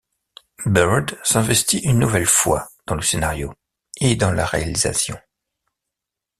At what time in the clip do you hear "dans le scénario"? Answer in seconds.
2.87-3.53